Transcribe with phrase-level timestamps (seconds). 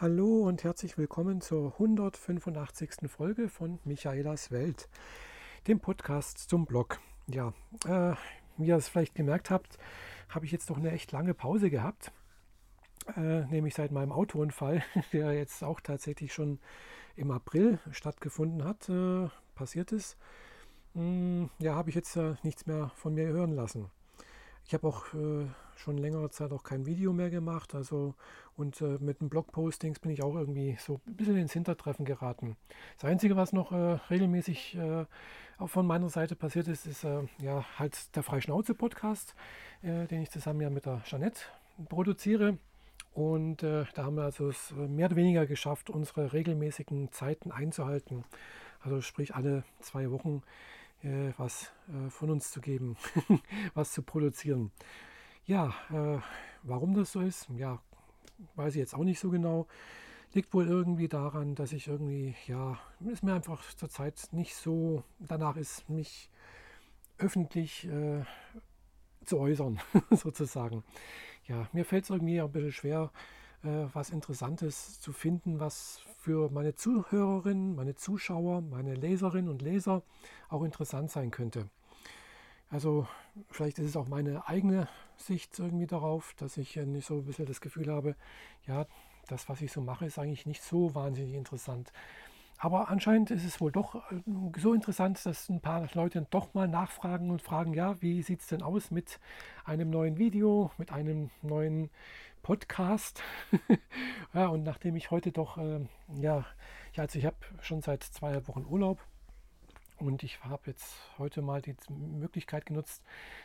[0.00, 3.08] Hallo und herzlich willkommen zur 185.
[3.08, 4.88] Folge von Michaelas Welt,
[5.68, 6.98] dem Podcast zum Blog.
[7.28, 7.52] Ja,
[7.86, 8.16] äh,
[8.56, 9.78] wie ihr es vielleicht gemerkt habt,
[10.28, 12.10] habe ich jetzt doch eine echt lange Pause gehabt,
[13.16, 16.58] äh, nämlich seit meinem Autounfall, der jetzt auch tatsächlich schon
[17.14, 20.16] im April stattgefunden hat, äh, passiert ist.
[20.94, 23.92] Hm, ja, habe ich jetzt äh, nichts mehr von mir hören lassen.
[24.66, 25.46] Ich habe auch äh,
[25.76, 27.74] schon längere Zeit auch kein Video mehr gemacht.
[27.74, 28.14] Also
[28.56, 32.56] und äh, mit den Blogpostings bin ich auch irgendwie so ein bisschen ins Hintertreffen geraten.
[32.96, 35.04] Das Einzige, was noch äh, regelmäßig äh,
[35.58, 39.34] auch von meiner Seite passiert ist, ist äh, ja halt der Freischnauze-Podcast,
[39.82, 41.42] äh, den ich zusammen ja mit der Jeanette
[41.88, 42.58] produziere.
[43.12, 48.24] Und da haben wir also es mehr oder weniger geschafft, unsere regelmäßigen Zeiten einzuhalten.
[48.80, 50.42] Also sprich alle zwei Wochen
[51.04, 52.96] äh, was äh, von uns zu geben,
[53.74, 54.72] was zu produzieren.
[55.46, 56.18] Ja, äh,
[56.62, 57.80] warum das so ist, ja,
[58.56, 59.66] weiß ich jetzt auch nicht so genau.
[60.32, 62.78] Liegt wohl irgendwie daran, dass ich irgendwie, ja,
[63.12, 66.28] ist mir einfach zurzeit nicht so danach ist, mich
[67.18, 68.24] öffentlich äh,
[69.24, 70.82] zu äußern, sozusagen.
[71.46, 73.12] Ja, mir fällt es irgendwie ein bisschen schwer,
[73.62, 80.02] äh, was Interessantes zu finden, was für meine Zuhörerinnen, meine Zuschauer, meine Leserinnen und Leser
[80.48, 81.68] auch interessant sein könnte.
[82.70, 83.06] Also
[83.50, 87.44] vielleicht ist es auch meine eigene Sicht irgendwie darauf, dass ich nicht so ein bisschen
[87.44, 88.16] das Gefühl habe,
[88.66, 88.86] ja,
[89.28, 91.92] das, was ich so mache, ist eigentlich nicht so wahnsinnig interessant.
[92.56, 94.22] Aber anscheinend ist es wohl doch äh,
[94.56, 98.46] so interessant, dass ein paar Leute doch mal nachfragen und fragen, ja, wie sieht es
[98.46, 99.20] denn aus mit
[99.66, 101.90] einem neuen Video, mit einem neuen
[102.44, 103.22] Podcast.
[104.34, 105.80] ja, und nachdem ich heute doch, äh,
[106.20, 106.44] ja,
[106.94, 109.00] also ich habe schon seit zwei Wochen Urlaub
[109.96, 113.02] und ich habe jetzt heute mal die Möglichkeit genutzt,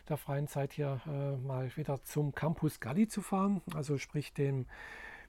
[0.10, 4.66] der freien Zeit hier äh, mal wieder zum Campus Galli zu fahren, also sprich dem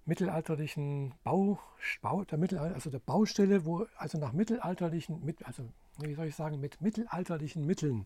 [0.05, 1.61] mittelalterlichen Bau,
[2.03, 5.63] Bau der Mittel, also der Baustelle, wo also nach mittelalterlichen, mit, also
[5.99, 8.05] wie soll ich sagen, mit mittelalterlichen Mitteln,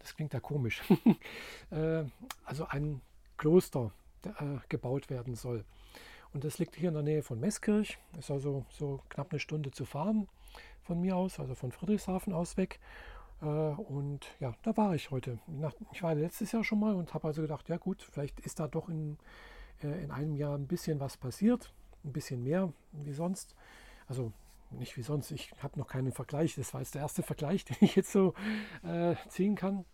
[0.00, 0.82] das klingt ja komisch,
[1.70, 2.02] äh,
[2.44, 3.00] also ein
[3.36, 3.92] Kloster
[4.26, 5.64] äh, gebaut werden soll.
[6.32, 9.70] Und das liegt hier in der Nähe von Meßkirch, ist also so knapp eine Stunde
[9.70, 10.28] zu fahren
[10.82, 12.78] von mir aus, also von Friedrichshafen aus weg.
[13.40, 15.38] Äh, und ja, da war ich heute.
[15.92, 18.68] Ich war letztes Jahr schon mal und habe also gedacht, ja gut, vielleicht ist da
[18.68, 19.18] doch in,
[19.82, 21.72] äh, in einem Jahr ein bisschen was passiert,
[22.04, 23.54] ein bisschen mehr wie sonst.
[24.06, 24.32] Also
[24.70, 26.54] nicht wie sonst, ich habe noch keinen Vergleich.
[26.54, 28.34] Das war jetzt der erste Vergleich, den ich jetzt so
[28.82, 29.84] äh, ziehen kann.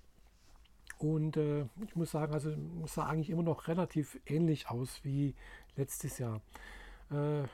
[1.00, 5.34] Und äh, ich muss sagen, also es sah eigentlich immer noch relativ ähnlich aus wie
[5.74, 6.42] letztes Jahr.
[7.10, 7.44] Äh,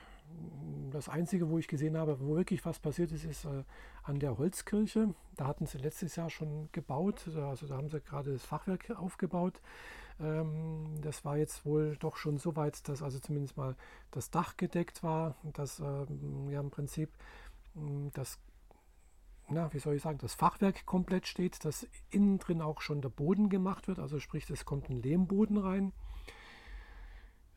[0.91, 3.63] das Einzige, wo ich gesehen habe, wo wirklich was passiert ist, ist äh,
[4.03, 5.15] an der Holzkirche.
[5.37, 9.61] Da hatten sie letztes Jahr schon gebaut, also da haben sie gerade das Fachwerk aufgebaut.
[10.19, 13.77] Ähm, das war jetzt wohl doch schon so weit, dass also zumindest mal
[14.11, 17.11] das Dach gedeckt war, dass ähm, ja im Prinzip
[17.75, 18.41] hm, das
[19.49, 23.09] na, wie soll ich sagen, das Fachwerk komplett steht, dass innen drin auch schon der
[23.11, 25.93] Boden gemacht wird, also sprich, es kommt ein Lehmboden rein.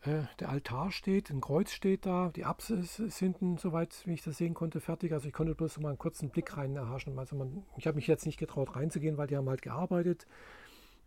[0.02, 4.24] Äh, der Altar steht, ein Kreuz steht da, die Apsis ist hinten, soweit wie ich
[4.24, 5.12] das sehen konnte, fertig.
[5.12, 7.18] Also ich konnte bloß mal einen kurzen Blick rein erhaschen.
[7.20, 10.26] Also man, ich habe mich jetzt nicht getraut reinzugehen, weil die haben halt gearbeitet.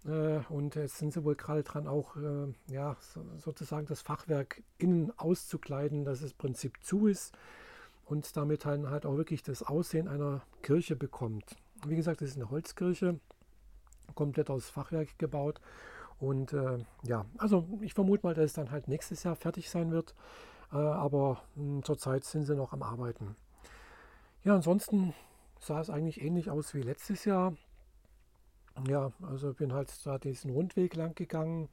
[0.05, 4.63] Äh, und jetzt sind sie wohl gerade dran, auch äh, ja, so, sozusagen das Fachwerk
[4.77, 7.35] innen auszukleiden, dass es im Prinzip zu ist
[8.13, 11.57] und damit dann halt auch wirklich das Aussehen einer Kirche bekommt.
[11.87, 13.19] Wie gesagt, es ist eine Holzkirche,
[14.15, 15.63] komplett aus Fachwerk gebaut.
[16.21, 19.93] Und äh, ja, also ich vermute mal, dass es dann halt nächstes Jahr fertig sein
[19.93, 20.15] wird.
[20.73, 23.35] Äh, aber hm, zurzeit sind sie noch am Arbeiten.
[24.45, 25.15] Ja, ansonsten
[25.59, 27.55] sah es eigentlich ähnlich aus wie letztes Jahr.
[28.89, 31.71] Ja, also bin halt da diesen Rundweg lang gegangen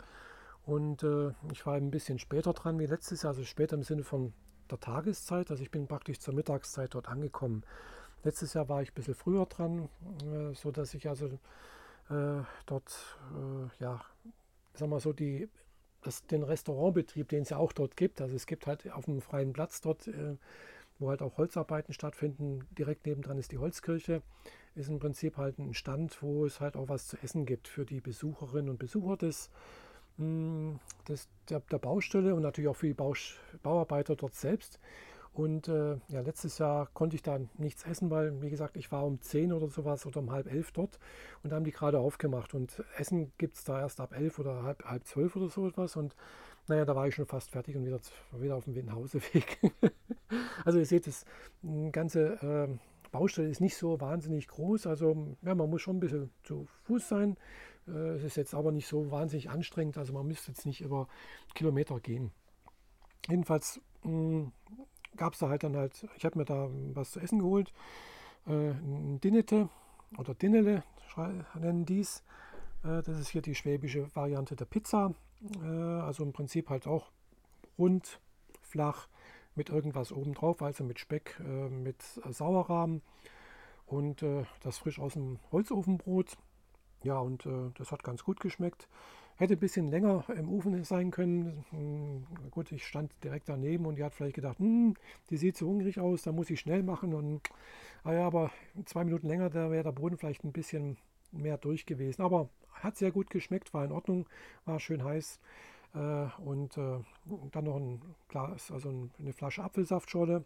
[0.66, 4.04] und äh, ich war ein bisschen später dran wie letztes Jahr, also später im Sinne
[4.04, 4.34] von
[4.72, 5.52] der Tageszeit.
[5.52, 7.64] Also ich bin praktisch zur Mittagszeit dort angekommen.
[8.24, 9.90] Letztes Jahr war ich ein bisschen früher dran,
[10.24, 11.28] äh, so dass ich also
[12.10, 14.02] äh, dort, äh, ja,
[14.74, 15.48] sagen wir so, die,
[16.02, 18.22] das, den Restaurantbetrieb, den es ja auch dort gibt.
[18.22, 20.36] Also es gibt halt auf dem freien Platz dort, äh,
[20.98, 22.68] wo halt auch Holzarbeiten stattfinden.
[22.78, 24.22] Direkt nebendran ist die Holzkirche.
[24.76, 27.86] Ist im Prinzip halt ein Stand, wo es halt auch was zu essen gibt für
[27.86, 29.50] die Besucherinnen und Besucher des
[30.20, 34.80] des, der, der, Baustelle und natürlich auch für die Bausch, Bauarbeiter dort selbst.
[35.34, 39.06] Und äh, ja, letztes Jahr konnte ich da nichts essen, weil, wie gesagt, ich war
[39.06, 41.00] um 10 oder sowas oder um halb elf dort
[41.44, 42.54] und da haben die gerade aufgemacht.
[42.54, 45.96] Und Essen gibt es da erst ab elf oder halb, halb zwölf oder so etwas.
[45.96, 46.16] Und
[46.68, 48.00] naja, da war ich schon fast fertig und wieder,
[48.34, 49.60] wieder auf dem Nachhauseweg.
[50.66, 51.26] also ihr seht, das
[51.92, 52.78] ganze äh,
[53.12, 54.88] Baustelle ist nicht so wahnsinnig groß.
[54.88, 57.38] Also ja, man muss schon ein bisschen zu Fuß sein.
[57.90, 61.08] Äh, es ist jetzt aber nicht so wahnsinnig anstrengend, also man müsste jetzt nicht über
[61.56, 62.32] Kilometer gehen.
[63.28, 63.82] Jedenfalls
[65.16, 67.74] gab es da halt dann halt, ich habe mir da was zu essen geholt,
[68.48, 69.70] äh, ein Dinnete
[70.18, 70.84] oder Dinnele
[71.56, 72.24] nennen dies.
[72.84, 75.14] Äh, das ist hier die schwäbische Variante der Pizza.
[75.62, 77.12] Äh, also im Prinzip halt auch
[77.78, 78.20] rund,
[78.62, 79.08] flach,
[79.56, 83.02] mit irgendwas obendrauf, also mit Speck, äh, mit Sauerrahmen
[83.86, 86.38] und äh, das frisch aus dem Holzofenbrot.
[87.04, 88.88] Ja, und äh, das hat ganz gut geschmeckt.
[89.38, 91.66] Hätte ein bisschen länger im Ofen sein können.
[91.70, 94.96] Hm, gut, ich stand direkt daneben und die hat vielleicht gedacht, hm,
[95.30, 97.14] die sieht so hungrig aus, da muss ich schnell machen.
[97.14, 97.42] Und,
[98.04, 98.52] ah ja, aber
[98.86, 100.98] zwei Minuten länger, da wäre der Boden vielleicht ein bisschen
[101.32, 102.22] mehr durch gewesen.
[102.22, 104.26] Aber hat sehr gut geschmeckt, war in Ordnung,
[104.66, 105.40] war schön heiß.
[105.96, 107.00] Äh, und äh,
[107.52, 110.44] dann noch ein Glas, also eine Flasche Apfelsaftschorle.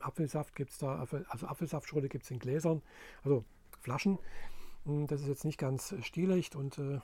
[0.00, 0.96] Apfelsaft gibt es da,
[1.28, 2.82] also Apfelsaftschorle gibt es in Gläsern,
[3.24, 3.44] also
[3.80, 4.18] Flaschen.
[4.84, 7.00] Hm, das ist jetzt nicht ganz stilecht und äh,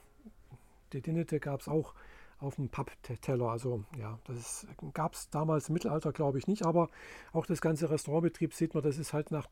[0.92, 1.94] die Dinette gab es auch
[2.38, 3.48] auf dem Pappteller.
[3.48, 6.90] Also ja, das gab es damals im Mittelalter, glaube ich, nicht, aber
[7.32, 9.48] auch das ganze Restaurantbetrieb sieht man, das ist halt nach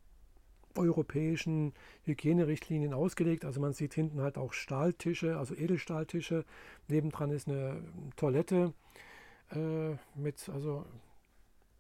[0.75, 1.75] europäischen
[2.05, 3.45] Hygienerichtlinien ausgelegt.
[3.45, 6.45] Also man sieht hinten halt auch Stahltische, also Edelstahltische.
[6.89, 7.83] Nebendran ist eine
[8.17, 8.73] Toilette
[9.51, 10.87] äh, mit, also,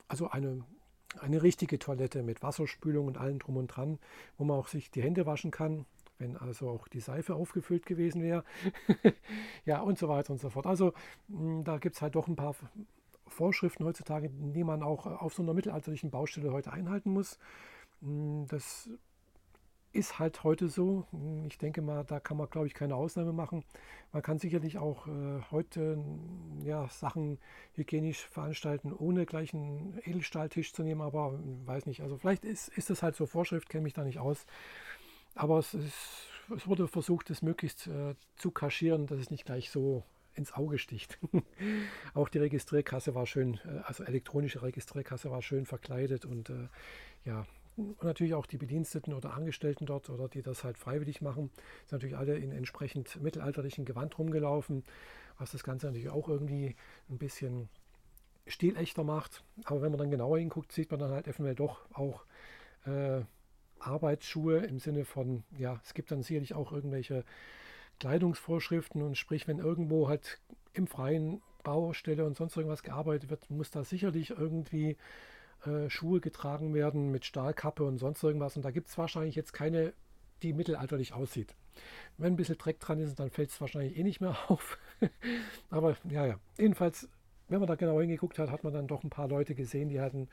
[0.08, 0.64] also eine,
[1.20, 3.98] eine richtige Toilette mit Wasserspülung und allem drum und dran,
[4.36, 5.86] wo man auch sich die Hände waschen kann,
[6.22, 8.44] wenn also auch die Seife aufgefüllt gewesen wäre.
[9.66, 10.66] ja, und so weiter und so fort.
[10.66, 10.94] Also
[11.28, 12.54] hm, da gibt es halt doch ein paar
[13.26, 17.38] Vorschriften heutzutage, die man auch auf so einer mittelalterlichen Baustelle heute einhalten muss.
[18.00, 18.88] Hm, das
[19.92, 21.06] ist halt heute so.
[21.10, 23.64] Hm, ich denke mal, da kann man, glaube ich, keine Ausnahme machen.
[24.12, 25.98] Man kann sicherlich auch äh, heute
[26.64, 27.38] ja, Sachen
[27.74, 32.02] hygienisch veranstalten, ohne gleich einen Edelstahltisch zu nehmen, aber weiß nicht.
[32.02, 34.46] Also vielleicht ist, ist das halt so Vorschrift, kenne mich da nicht aus.
[35.34, 39.70] Aber es, ist, es wurde versucht, es möglichst äh, zu kaschieren, dass es nicht gleich
[39.70, 41.18] so ins Auge sticht.
[42.14, 46.68] auch die Registrierkasse war schön, äh, also elektronische Registrierkasse war schön verkleidet und äh,
[47.24, 47.46] ja,
[47.76, 51.50] und natürlich auch die Bediensteten oder Angestellten dort oder die das halt freiwillig machen,
[51.86, 54.84] sind natürlich alle in entsprechend mittelalterlichen Gewand rumgelaufen,
[55.38, 56.76] was das Ganze natürlich auch irgendwie
[57.08, 57.70] ein bisschen
[58.46, 59.42] stilechter macht.
[59.64, 62.24] Aber wenn man dann genauer hinguckt, sieht man dann halt eventuell doch auch
[62.84, 63.22] äh,
[63.82, 67.24] Arbeitsschuhe im Sinne von, ja, es gibt dann sicherlich auch irgendwelche
[68.00, 70.40] Kleidungsvorschriften und sprich, wenn irgendwo halt
[70.72, 74.96] im freien Baustelle und sonst irgendwas gearbeitet wird, muss da sicherlich irgendwie
[75.66, 78.56] äh, Schuhe getragen werden mit Stahlkappe und sonst irgendwas.
[78.56, 79.92] Und da gibt es wahrscheinlich jetzt keine,
[80.42, 81.54] die mittelalterlich aussieht.
[82.18, 84.78] Wenn ein bisschen Dreck dran ist, dann fällt es wahrscheinlich eh nicht mehr auf.
[85.70, 86.40] Aber ja, ja.
[86.58, 87.08] Jedenfalls,
[87.48, 90.00] wenn man da genau hingeguckt hat, hat man dann doch ein paar Leute gesehen, die
[90.00, 90.28] hatten,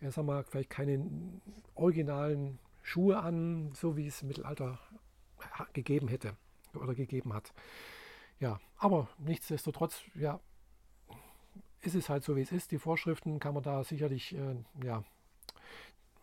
[0.00, 1.06] ja, sag mal, vielleicht keine
[1.74, 4.78] originalen Schuhe an, so wie es im Mittelalter
[5.72, 6.36] gegeben hätte
[6.74, 7.52] oder gegeben hat.
[8.38, 10.40] Ja, aber nichtsdestotrotz, ja,
[11.82, 12.72] ist es halt so, wie es ist.
[12.72, 15.04] Die Vorschriften kann man da sicherlich, äh, ja,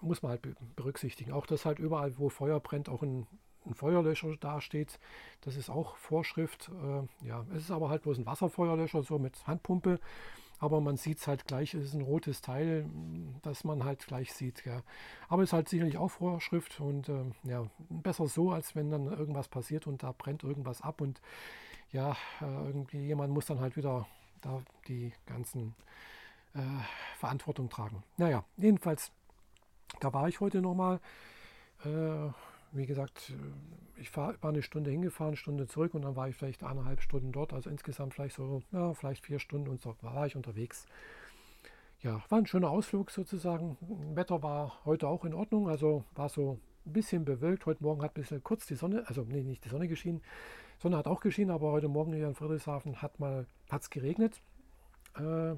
[0.02, 1.32] muss man halt berücksichtigen.
[1.32, 3.28] Auch dass halt überall, wo Feuer brennt, auch ein,
[3.66, 5.00] ein Feuerlöscher dasteht.
[5.42, 6.70] Das ist auch Vorschrift.
[6.70, 10.00] Äh, ja, es ist aber halt bloß ein Wasserfeuerlöscher, so mit Handpumpe.
[10.60, 12.90] Aber man sieht es halt gleich, es ist ein rotes Teil,
[13.44, 14.66] das man halt gleich sieht.
[14.66, 14.82] Ja.
[15.30, 19.06] Aber es ist halt sicherlich auch Vorschrift und äh, ja, besser so, als wenn dann
[19.06, 21.22] irgendwas passiert und da brennt irgendwas ab und
[21.92, 24.08] ja, äh, irgendwie jemand muss dann halt wieder
[24.42, 25.76] da die ganzen
[26.54, 26.60] äh,
[27.18, 28.04] Verantwortung tragen.
[28.18, 29.12] Naja, jedenfalls,
[30.00, 31.00] da war ich heute nochmal.
[31.86, 32.30] Äh,
[32.72, 36.36] wie gesagt, äh, ich war eine Stunde hingefahren, eine Stunde zurück und dann war ich
[36.36, 37.54] vielleicht eineinhalb Stunden dort.
[37.54, 40.86] Also insgesamt vielleicht so, ja, vielleicht vier Stunden und so war ich unterwegs.
[42.02, 43.78] Ja, war ein schöner Ausflug sozusagen.
[44.14, 47.66] Wetter war heute auch in Ordnung, also war so ein bisschen bewölkt.
[47.66, 50.22] Heute Morgen hat ein bisschen kurz die Sonne, also nee, nicht die Sonne geschienen,
[50.78, 53.14] Sonne hat auch geschienen, aber heute Morgen hier in Friedrichshafen hat
[53.82, 54.42] es geregnet.
[55.16, 55.56] Äh,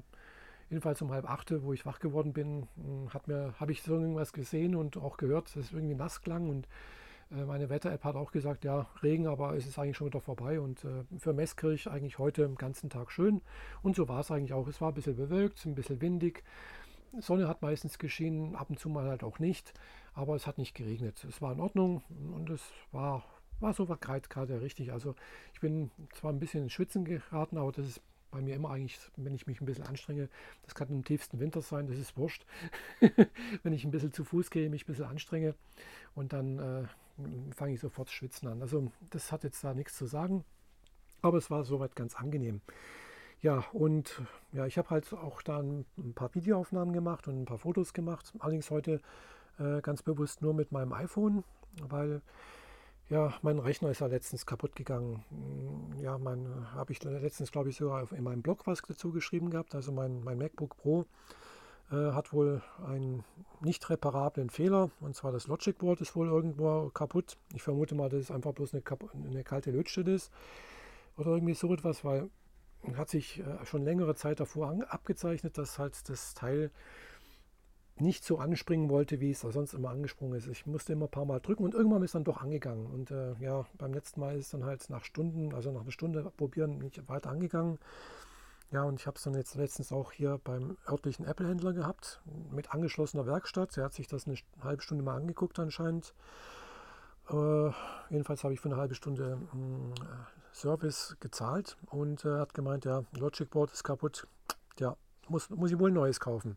[0.70, 4.74] jedenfalls um halb acht, wo ich wach geworden bin, hm, habe ich so irgendwas gesehen
[4.74, 6.48] und auch gehört, dass es irgendwie nass klang.
[6.48, 6.68] Und
[7.32, 10.60] äh, meine Wetter-App hat auch gesagt, ja, Regen, aber es ist eigentlich schon wieder vorbei.
[10.60, 13.42] Und äh, für Meßkirch eigentlich heute den ganzen Tag schön.
[13.82, 14.68] Und so war es eigentlich auch.
[14.68, 16.44] Es war ein bisschen bewölkt, ein bisschen windig.
[17.18, 19.74] Sonne hat meistens geschienen, ab und zu mal halt auch nicht.
[20.14, 21.24] Aber es hat nicht geregnet.
[21.28, 22.62] Es war in Ordnung und es
[22.92, 23.24] war
[23.60, 24.92] war so gerade richtig.
[24.92, 25.14] Also
[25.52, 28.98] ich bin zwar ein bisschen ins Schwitzen geraten, aber das ist bei mir immer eigentlich,
[29.16, 30.28] wenn ich mich ein bisschen anstrenge,
[30.62, 32.46] das kann im tiefsten Winter sein, das ist wurscht.
[33.62, 35.54] wenn ich ein bisschen zu Fuß gehe, mich ein bisschen anstrenge
[36.14, 38.62] und dann äh, fange ich sofort schwitzen an.
[38.62, 40.44] Also das hat jetzt da nichts zu sagen,
[41.22, 42.60] aber es war soweit ganz angenehm.
[43.42, 44.20] Ja, und
[44.52, 48.34] ja, ich habe halt auch da ein paar Videoaufnahmen gemacht und ein paar Fotos gemacht.
[48.38, 49.00] Allerdings heute
[49.58, 51.42] äh, ganz bewusst nur mit meinem iPhone,
[51.88, 52.20] weil
[53.10, 55.24] Ja, mein Rechner ist ja letztens kaputt gegangen.
[55.30, 59.50] Hm, ja, mein habe ich letztens, glaube ich, sogar in meinem Blog was dazu geschrieben
[59.50, 59.74] gehabt.
[59.74, 61.06] Also mein, mein MacBook Pro
[61.90, 63.24] äh, hat wohl einen
[63.62, 64.92] nicht reparablen Fehler.
[65.00, 67.36] Und zwar das Logic Board ist wohl irgendwo kaputt.
[67.52, 68.84] Ich vermute mal, dass es einfach bloß eine,
[69.28, 70.30] eine kalte Lötstelle ist.
[71.16, 72.30] Oder irgendwie so etwas, weil
[72.94, 76.70] hat sich äh, schon längere Zeit davor abgezeichnet, dass halt das Teil
[78.00, 80.46] nicht so anspringen wollte, wie es sonst immer angesprungen ist.
[80.46, 82.86] Ich musste immer ein paar Mal drücken und irgendwann ist dann doch angegangen.
[82.86, 86.30] Und äh, ja, beim letzten Mal ist dann halt nach Stunden, also nach einer Stunde
[86.36, 87.78] probieren, nicht weiter angegangen.
[88.70, 92.20] Ja, und ich habe es dann jetzt letztens auch hier beim örtlichen Apple-Händler gehabt,
[92.52, 93.76] mit angeschlossener Werkstatt.
[93.76, 96.14] Er hat sich das eine halbe Stunde mal angeguckt anscheinend.
[97.28, 97.70] Äh,
[98.10, 99.94] jedenfalls habe ich für eine halbe Stunde mh, hm,
[100.52, 104.26] Service gezahlt und äh, hat gemeint, ja, Logic Board ist kaputt.
[104.78, 104.96] Ja,
[105.28, 106.56] muss, muss ich wohl ein neues kaufen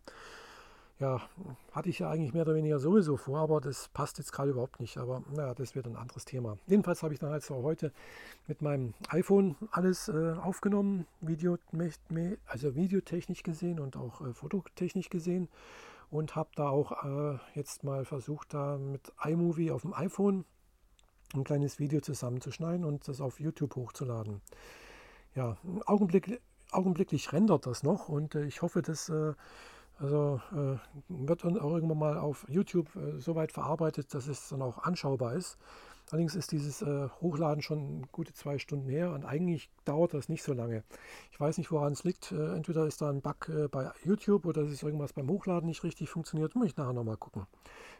[1.00, 1.22] ja,
[1.72, 4.80] hatte ich ja eigentlich mehr oder weniger sowieso vor, aber das passt jetzt gerade überhaupt
[4.80, 4.98] nicht.
[4.98, 6.58] Aber naja, das wird ein anderes Thema.
[6.68, 7.92] Jedenfalls habe ich dann halt so heute
[8.48, 11.58] mit meinem iPhone alles äh, aufgenommen, Video,
[12.46, 15.50] also videotechnisch gesehen und auch äh, fototechnisch gesehen.
[16.12, 20.46] Und habe da auch äh, jetzt mal versucht, da mit iMovie auf dem iPhone
[21.34, 24.42] ein kleines Video zusammenzuschneiden und das auf YouTube hochzuladen.
[25.34, 25.58] Ja,
[25.88, 26.40] augenblicklich,
[26.72, 29.34] augenblicklich rendert das noch und äh, ich hoffe, dass äh,
[30.00, 34.50] also äh, wird dann auch irgendwann mal auf YouTube äh, so weit verarbeitet, dass es
[34.50, 35.58] dann auch anschaubar ist.
[36.12, 40.44] Allerdings ist dieses äh, Hochladen schon gute zwei Stunden her und eigentlich dauert das nicht
[40.44, 40.84] so lange.
[41.32, 42.32] Ich weiß nicht, woran es liegt.
[42.32, 45.68] Äh, entweder ist da ein Bug äh, bei YouTube oder es ist irgendwas beim Hochladen
[45.68, 46.56] nicht richtig funktioniert.
[46.56, 47.48] Muss ich nachher nochmal gucken,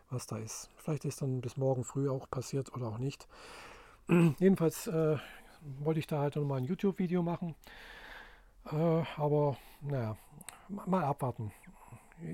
[0.10, 0.70] was da ist.
[0.76, 3.28] Vielleicht ist dann bis morgen früh auch passiert oder auch nicht.
[4.40, 5.18] Jedenfalls äh,
[5.80, 7.56] wollte ich da halt nochmal ein YouTube-Video machen.
[8.66, 10.18] aber naja,
[10.68, 11.52] mal abwarten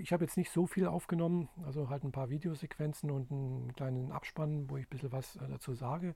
[0.01, 4.11] ich habe jetzt nicht so viel aufgenommen, also halt ein paar Videosequenzen und einen kleinen
[4.11, 6.15] Abspann, wo ich ein bisschen was äh, dazu sage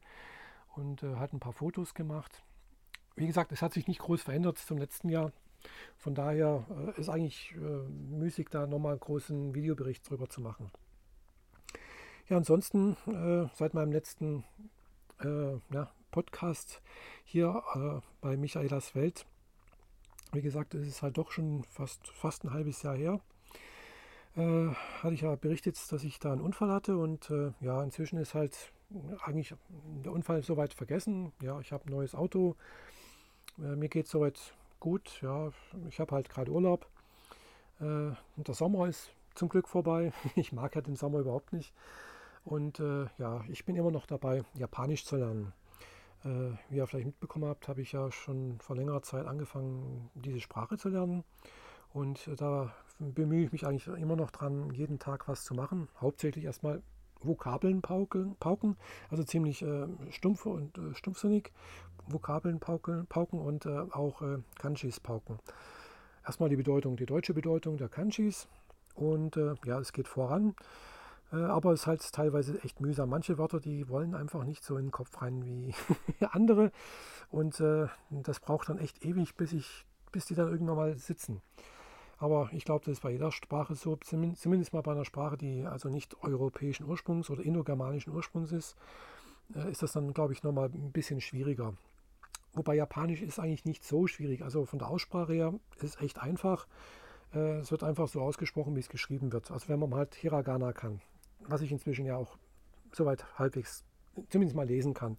[0.76, 2.44] und äh, halt ein paar Fotos gemacht.
[3.16, 5.32] Wie gesagt, es hat sich nicht groß verändert zum letzten Jahr.
[5.98, 10.72] Von daher äh, ist eigentlich äh, müßig, da nochmal einen großen Videobericht drüber zu machen.
[12.30, 14.44] Ja, ansonsten äh, seit meinem letzten
[15.20, 16.82] äh, ja, Podcast
[17.24, 17.64] hier
[18.22, 19.26] bei Michaelas Welt,
[20.32, 23.20] wie gesagt, es ist halt doch schon fast, fast ein halbes Jahr her
[24.36, 24.70] äh,
[25.02, 28.34] hatte ich ja berichtet, dass ich da einen Unfall hatte und äh, ja, inzwischen ist
[28.34, 28.72] halt
[29.24, 29.54] eigentlich
[30.04, 31.32] der Unfall soweit vergessen.
[31.42, 32.56] Ja, ich habe ein neues Auto,
[33.58, 35.22] äh, mir geht es soweit gut.
[35.22, 35.52] Ja,
[35.90, 36.88] ich habe halt gerade Urlaub
[37.80, 37.84] äh,
[38.36, 40.14] und der Sommer ist zum Glück vorbei.
[40.36, 41.74] Ich mag ja den Sommer überhaupt nicht.
[42.46, 45.54] Und äh, ja, ich bin immer noch dabei, Japanisch zu lernen.
[46.26, 50.42] Äh, wie ihr vielleicht mitbekommen habt, habe ich ja schon vor längerer Zeit angefangen, diese
[50.42, 51.24] Sprache zu lernen.
[51.94, 55.88] Und da bemühe ich mich eigentlich immer noch dran, jeden Tag was zu machen.
[56.00, 56.82] Hauptsächlich erstmal
[57.22, 58.78] Vokabeln pauken, pauken
[59.10, 61.52] also ziemlich äh, stumpf und äh, stumpfsinnig.
[62.08, 65.40] Vokabeln pauken, pauken und äh, auch äh, Kanjis pauken.
[66.26, 68.48] Erstmal die Bedeutung, die deutsche Bedeutung der Kanjis.
[68.96, 70.56] Und äh, ja, es geht voran.
[71.32, 73.10] Äh, aber es ist halt teilweise echt mühsam.
[73.10, 75.74] Manche Wörter, die wollen einfach nicht so in den Kopf rein wie
[76.32, 76.72] andere.
[77.30, 81.42] Und äh, das braucht dann echt ewig, bis, ich, bis die dann irgendwann mal sitzen.
[82.24, 85.66] Aber ich glaube, das ist bei jeder Sprache so, zumindest mal bei einer Sprache, die
[85.66, 88.78] also nicht europäischen Ursprungs oder indogermanischen Ursprungs ist,
[89.54, 91.74] äh, ist das dann, glaube ich, nochmal ein bisschen schwieriger.
[92.54, 94.42] Wobei Japanisch ist eigentlich nicht so schwierig.
[94.42, 96.66] Also von der Aussprache her ist es echt einfach.
[97.34, 99.52] Äh, es wird einfach so ausgesprochen, wie es geschrieben wird.
[99.52, 101.02] Also wenn man halt Hiragana kann,
[101.42, 102.38] was ich inzwischen ja auch
[102.94, 103.84] soweit halbwegs
[104.30, 105.18] zumindest mal lesen kann.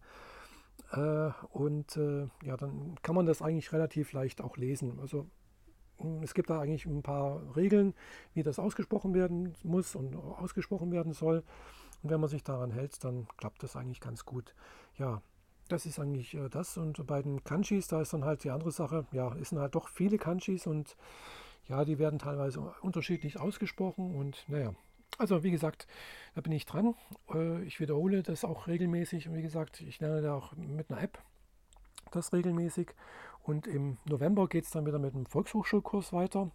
[0.90, 2.00] Äh, und
[2.42, 4.98] ja, dann kann man das eigentlich relativ leicht auch lesen.
[5.00, 5.26] Also
[6.22, 7.94] es gibt da eigentlich ein paar Regeln,
[8.34, 11.42] wie das ausgesprochen werden muss und ausgesprochen werden soll.
[12.02, 14.54] Und wenn man sich daran hält, dann klappt das eigentlich ganz gut.
[14.98, 15.22] Ja,
[15.68, 16.76] das ist eigentlich äh, das.
[16.76, 19.74] Und bei den Kanjis, da ist dann halt die andere Sache, ja, es sind halt
[19.74, 20.96] doch viele Kanjis und
[21.66, 24.74] ja, die werden teilweise unterschiedlich ausgesprochen und naja.
[25.16, 25.86] Also wie gesagt,
[26.34, 26.94] da bin ich dran.
[27.32, 31.00] Äh, ich wiederhole das auch regelmäßig und wie gesagt, ich lerne da auch mit einer
[31.00, 31.22] App
[32.10, 32.90] das regelmäßig
[33.44, 36.50] und im November geht es dann wieder mit einem Volkshochschulkurs weiter.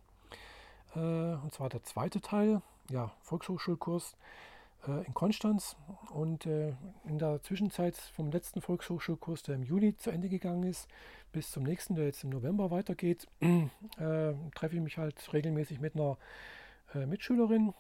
[0.96, 4.18] Äh, und zwar der zweite Teil, ja, Volkshochschulkurs
[4.88, 5.78] äh, in Konstanz.
[6.12, 6.74] Und äh,
[7.06, 10.88] in der Zwischenzeit vom letzten Volkshochschulkurs, der im Juni zu Ende gegangen ist,
[11.32, 15.96] bis zum nächsten, der jetzt im November weitergeht, äh, treffe ich mich halt regelmäßig mit
[15.96, 16.18] einer
[16.96, 17.74] äh, Mitschülerin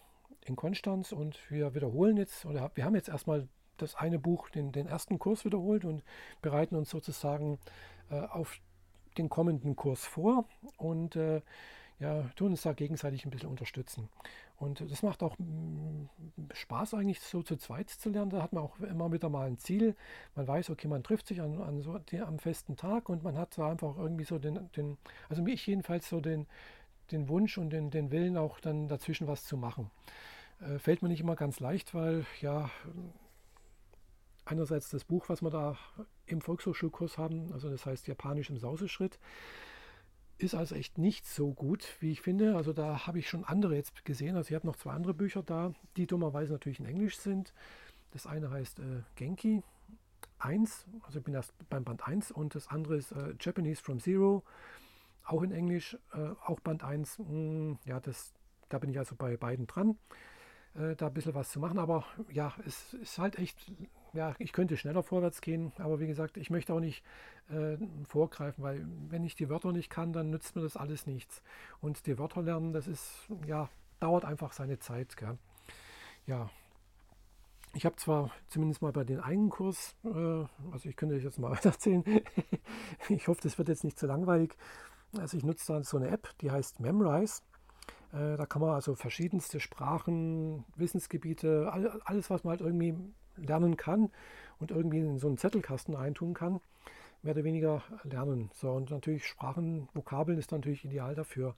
[0.45, 3.47] in Konstanz und wir wiederholen jetzt, oder wir haben jetzt erstmal
[3.77, 6.03] das eine Buch, den, den ersten Kurs wiederholt und
[6.41, 7.59] bereiten uns sozusagen
[8.11, 8.59] äh, auf
[9.17, 10.45] den kommenden Kurs vor.
[10.77, 11.41] Und äh,
[11.99, 14.09] ja, tun uns da gegenseitig ein bisschen unterstützen.
[14.57, 16.05] Und das macht auch mm,
[16.53, 18.31] Spaß eigentlich so zu zweit zu lernen.
[18.31, 19.95] Da hat man auch immer wieder mal ein Ziel.
[20.35, 23.37] Man weiß, okay, man trifft sich an, an so die, am festen Tag und man
[23.37, 24.97] hat da einfach irgendwie so den, den
[25.29, 26.47] also mich jedenfalls so den,
[27.11, 29.91] den Wunsch und den, den Willen auch dann dazwischen was zu machen.
[30.61, 32.69] Äh, fällt mir nicht immer ganz leicht, weil ja
[34.45, 35.77] einerseits das Buch, was wir da
[36.31, 39.19] im Volkshochschulkurs haben, also das heißt Japanisch im Sauseschritt,
[40.37, 42.55] ist also echt nicht so gut, wie ich finde.
[42.55, 44.37] Also da habe ich schon andere jetzt gesehen.
[44.37, 47.53] Also ich habe noch zwei andere Bücher da, die dummerweise natürlich in Englisch sind.
[48.11, 49.61] Das eine heißt äh, Genki
[50.39, 53.99] 1, also ich bin erst beim Band 1 und das andere ist äh, Japanese from
[53.99, 54.43] Zero,
[55.25, 57.19] auch in Englisch, äh, auch Band 1.
[57.19, 58.33] Mh, hm, ja, das,
[58.69, 59.97] da bin ich also bei beiden dran,
[60.75, 61.77] äh, da ein bisschen was zu machen.
[61.77, 63.71] Aber ja, es ist halt echt
[64.13, 67.03] ja, ich könnte schneller vorwärts gehen, aber wie gesagt, ich möchte auch nicht
[67.49, 71.41] äh, vorgreifen, weil wenn ich die Wörter nicht kann, dann nützt mir das alles nichts.
[71.81, 75.17] Und die Wörter lernen, das ist, ja, dauert einfach seine Zeit.
[75.17, 75.37] Gell?
[76.25, 76.49] Ja,
[77.73, 80.09] ich habe zwar zumindest mal bei den einen Kurs, äh,
[80.71, 82.03] also ich könnte euch jetzt mal erzählen,
[83.09, 84.55] ich hoffe, das wird jetzt nicht zu langweilig.
[85.17, 87.41] Also ich nutze dann so eine App, die heißt Memrise.
[88.11, 91.71] Äh, da kann man also verschiedenste Sprachen, Wissensgebiete,
[92.05, 92.95] alles, was man halt irgendwie
[93.45, 94.11] lernen kann
[94.59, 96.59] und irgendwie in so einen Zettelkasten eintun kann,
[97.21, 98.49] mehr oder weniger lernen.
[98.53, 101.55] So, und natürlich Sprachen, Vokabeln ist natürlich ideal dafür.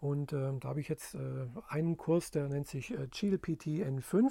[0.00, 4.30] Und äh, da habe ich jetzt äh, einen Kurs, der nennt sich äh, GLPT N5.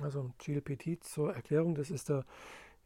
[0.00, 2.24] Also GLPT zur Erklärung, das ist der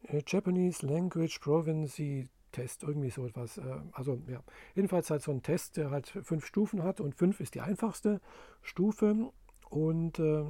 [0.03, 3.57] äh, Japanese Language Province Test, irgendwie so etwas.
[3.57, 4.43] Äh, also ja,
[4.75, 8.19] jedenfalls halt so ein Test, der halt fünf Stufen hat und fünf ist die einfachste
[8.61, 9.31] Stufe.
[9.69, 10.43] Und äh,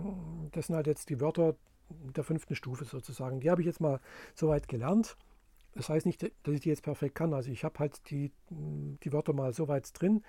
[0.51, 1.55] das sind halt jetzt die Wörter,
[2.15, 3.39] der fünften Stufe sozusagen.
[3.39, 3.99] Die habe ich jetzt mal
[4.35, 5.17] soweit gelernt.
[5.73, 7.33] Das heißt nicht, dass ich die jetzt perfekt kann.
[7.33, 10.23] Also ich habe halt die, die Wörter mal so weit drin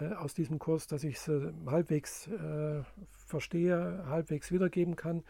[0.00, 2.82] äh, aus diesem Kurs, dass ich sie halbwegs äh,
[3.26, 5.22] verstehe, halbwegs wiedergeben kann,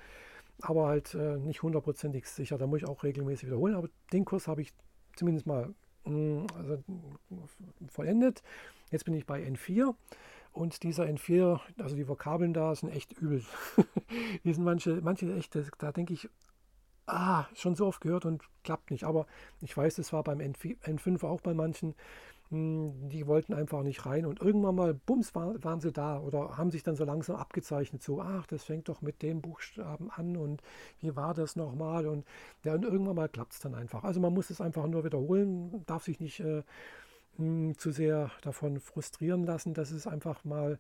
[0.62, 2.56] aber halt äh, nicht hundertprozentig sicher.
[2.56, 3.74] Da muss ich auch regelmäßig wiederholen.
[3.74, 4.72] Aber den Kurs habe ich
[5.14, 6.82] zumindest mal mh, mm, also,
[7.88, 8.42] vollendet.
[8.90, 9.94] Jetzt bin ich bei N4
[10.52, 13.44] und dieser N4, also die Vokabeln da sind echt übel.
[14.44, 16.28] die sind manche, manche echt, da denke ich,
[17.06, 19.04] ah, schon so oft gehört und klappt nicht.
[19.04, 19.26] Aber
[19.60, 21.94] ich weiß, es war beim N5 auch bei manchen,
[22.50, 26.56] hm, die wollten einfach nicht rein und irgendwann mal, bums, war, waren sie da oder
[26.56, 30.36] haben sich dann so langsam abgezeichnet, so, ach, das fängt doch mit dem Buchstaben an
[30.36, 30.60] und
[31.00, 32.26] wie war das nochmal und,
[32.64, 34.02] ja, und irgendwann mal klappt es dann einfach.
[34.02, 36.64] Also man muss es einfach nur wiederholen, darf sich nicht äh,
[37.76, 40.78] zu sehr davon frustrieren lassen, dass es einfach mal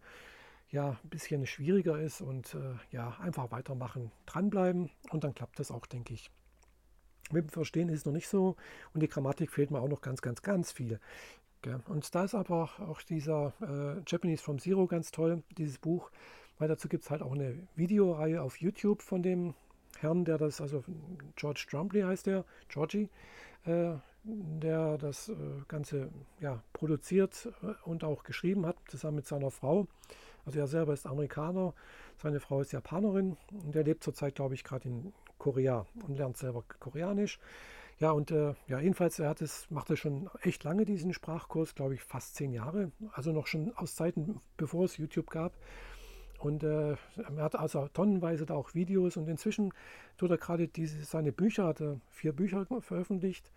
[0.70, 5.70] ja, ein bisschen schwieriger ist und äh, ja, einfach weitermachen, dranbleiben und dann klappt das
[5.70, 6.30] auch, denke ich.
[7.32, 8.56] Mit dem Verstehen ist es noch nicht so
[8.92, 11.00] und die Grammatik fehlt mir auch noch ganz, ganz, ganz viel.
[11.88, 16.10] Und da ist aber auch dieser äh, Japanese from Zero ganz toll, dieses Buch,
[16.58, 19.54] weil dazu gibt es halt auch eine Videoreihe auf YouTube von dem
[19.98, 20.84] Herrn, der das, also
[21.36, 23.10] George Trumbley heißt der, Georgie,
[23.66, 25.34] äh, der das äh,
[25.68, 29.86] Ganze ja, produziert äh, und auch geschrieben hat, zusammen mit seiner Frau.
[30.44, 31.74] Also er selber ist Amerikaner,
[32.16, 36.36] seine Frau ist Japanerin und er lebt zurzeit, glaube ich, gerade in Korea und lernt
[36.36, 37.38] selber Koreanisch.
[37.98, 41.74] Ja, und äh, ja, jedenfalls, er hat es, macht er schon echt lange diesen Sprachkurs,
[41.74, 42.92] glaube ich, fast zehn Jahre.
[43.12, 45.54] Also noch schon aus Zeiten, bevor es YouTube gab.
[46.38, 49.74] Und äh, er hat also tonnenweise da auch Videos und inzwischen
[50.16, 53.52] tut er gerade diese, seine Bücher, hat er vier Bücher veröffentlicht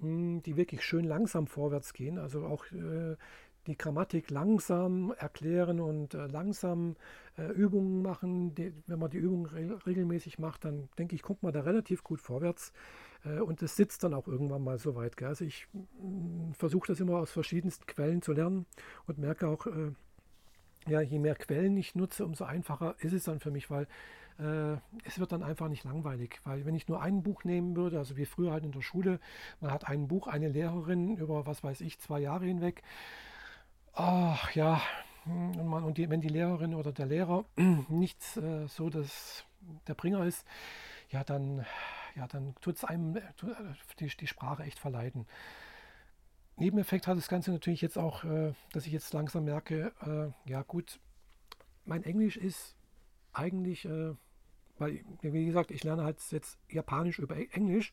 [0.00, 2.18] die wirklich schön langsam vorwärts gehen.
[2.18, 3.16] Also auch äh,
[3.66, 6.96] die Grammatik langsam erklären und äh, langsam
[7.36, 8.54] äh, Übungen machen.
[8.54, 12.02] Die, wenn man die Übungen re regelmäßig macht, dann denke ich, kommt man da relativ
[12.02, 12.72] gut vorwärts.
[13.24, 15.16] Äh, und es sitzt dann auch irgendwann mal so weit.
[15.16, 15.28] Gell?
[15.28, 18.66] Also ich hm, versuche das immer aus verschiedensten Quellen zu lernen
[19.06, 19.92] und merke auch, äh,
[20.86, 23.86] ja, je mehr Quellen ich nutze, umso einfacher ist es dann für mich, weil
[24.38, 27.98] äh, es wird dann einfach nicht langweilig, weil wenn ich nur ein Buch nehmen würde,
[27.98, 29.20] also wie früher halt in der Schule,
[29.60, 32.82] man hat ein Buch, eine Lehrerin über, was weiß ich, zwei Jahre hinweg.
[33.94, 34.80] Ach ja,
[35.26, 37.44] und, man, und die, wenn die Lehrerin oder der Lehrer
[37.88, 39.44] nicht äh, so das,
[39.86, 40.46] der Bringer ist,
[41.10, 41.64] ja, dann,
[42.14, 43.22] ja, dann tut es einem äh,
[43.98, 45.26] die, die Sprache echt verleiden.
[46.56, 50.62] Nebeneffekt hat das Ganze natürlich jetzt auch, äh, dass ich jetzt langsam merke, äh, ja
[50.62, 51.00] gut,
[51.84, 52.76] mein Englisch ist
[53.32, 54.14] eigentlich äh,
[54.78, 57.92] weil, wie gesagt, ich lerne halt jetzt Japanisch über Englisch.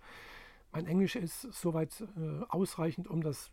[0.71, 3.51] Mein Englisch ist soweit äh, ausreichend, um das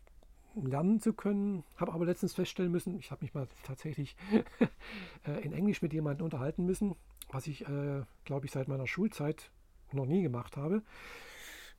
[0.55, 1.63] lernen zu können.
[1.75, 4.15] Habe aber letztens feststellen müssen, ich habe mich mal tatsächlich
[5.27, 6.95] äh, in Englisch mit jemandem unterhalten müssen,
[7.29, 9.51] was ich, äh, glaube ich, seit meiner Schulzeit
[9.91, 10.81] noch nie gemacht habe.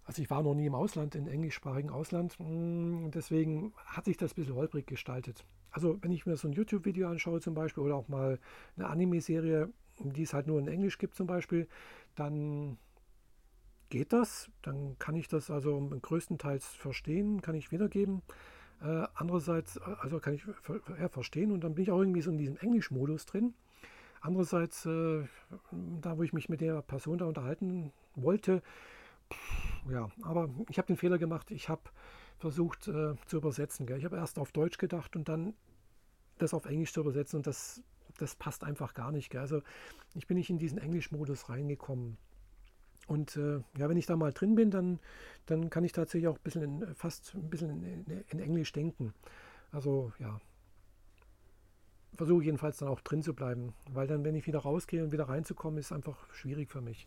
[0.04, 2.36] Also ich war noch nie im Ausland, im englischsprachigen Ausland.
[2.38, 5.44] Mm, deswegen hat sich das ein bisschen holprig gestaltet.
[5.70, 8.38] also wenn ich mir so ein YouTube-Video anschaue zum Beispiel oder auch mal
[8.76, 11.68] eine Anime-Serie, die es halt nur in Englisch gibt zum Beispiel,
[12.14, 12.78] dann
[13.90, 14.50] geht das.
[14.62, 18.22] Dann kann ich das also größtenteils verstehen, kann ich wiedergeben.
[18.82, 20.42] Äh, andererseits, also kann ich
[20.98, 23.54] ja, verstehen und dann bin ich auch irgendwie so in diesem Englisch-Modus drin.
[24.20, 25.24] Andererseits, äh,
[26.00, 28.62] da wo ich mich mit der Person da unterhalten wollte,
[29.32, 31.82] pff, ja, aber ich habe den Fehler gemacht, ich habe
[32.38, 33.86] versucht äh, zu übersetzen.
[33.86, 33.98] Gell.
[33.98, 35.54] Ich habe erst auf Deutsch gedacht und dann
[36.38, 37.82] das auf Englisch zu übersetzen und das,
[38.18, 39.30] das passt einfach gar nicht.
[39.30, 39.40] Gell.
[39.40, 39.62] Also
[40.14, 42.16] ich bin nicht in diesen Englisch-Modus reingekommen.
[43.06, 44.98] Und äh, ja, wenn ich da mal drin bin, dann,
[45.46, 49.12] dann kann ich tatsächlich auch ein bisschen in, fast ein bisschen in, in Englisch denken.
[49.72, 50.40] Also ja,
[52.16, 55.28] versuche jedenfalls dann auch drin zu bleiben, weil dann, wenn ich wieder rausgehe und wieder
[55.28, 57.06] reinzukommen, ist einfach schwierig für mich.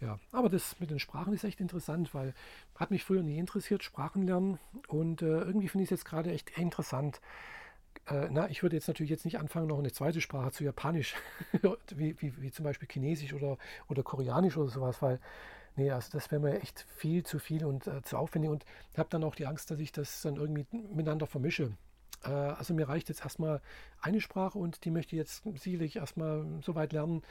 [0.00, 2.34] Ja, aber das mit den Sprachen ist echt interessant, weil
[2.74, 6.32] hat mich früher nie interessiert, Sprachen lernen und äh, irgendwie finde ich es jetzt gerade
[6.32, 7.20] echt interessant.
[8.06, 11.14] Äh, na, ich würde jetzt natürlich jetzt nicht anfangen, noch eine zweite Sprache zu Japanisch,
[11.94, 13.56] wie, wie, wie zum Beispiel Chinesisch oder,
[13.88, 15.20] oder Koreanisch oder sowas, weil,
[15.76, 18.64] nee, also das wäre mir echt viel zu viel und äh, zu aufwendig und
[18.96, 21.72] habe dann auch die Angst, dass ich das dann irgendwie miteinander vermische.
[22.24, 23.62] Äh, also mir reicht jetzt erstmal
[24.00, 27.22] eine Sprache und die möchte ich jetzt sicherlich erstmal so weit lernen,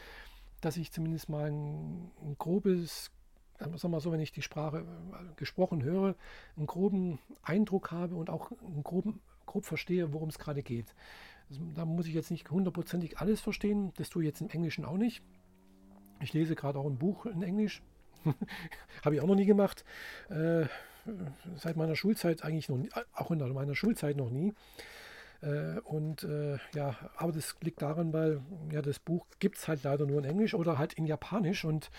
[0.61, 3.11] dass ich zumindest mal ein, ein grobes
[3.59, 6.15] sagen wir so, wenn ich die Sprache äh, gesprochen höre,
[6.57, 9.21] einen groben Eindruck habe und auch einen groben
[9.53, 10.93] grob verstehe, worum es gerade geht.
[11.49, 13.93] Also, da muss ich jetzt nicht hundertprozentig alles verstehen.
[13.97, 15.21] Das tue ich jetzt im Englischen auch nicht.
[16.21, 17.83] Ich lese gerade auch ein Buch in Englisch.
[19.05, 19.85] Habe ich auch noch nie gemacht.
[20.29, 20.65] Äh,
[21.55, 24.53] seit meiner Schulzeit eigentlich noch nie, auch in meiner Schulzeit noch nie.
[25.41, 29.83] Äh, und äh, ja, aber das liegt daran, weil ja das Buch gibt es halt
[29.83, 31.91] leider nur in Englisch oder halt in Japanisch und